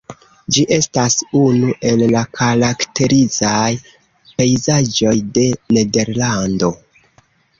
Ĝi 0.55 0.61
estas 0.75 1.17
unu 1.39 1.73
el 1.89 2.01
la 2.13 2.23
karakterizaj 2.37 3.67
pejzaĝoj 4.39 5.13
de 5.39 5.47
Nederlando. 5.77 6.71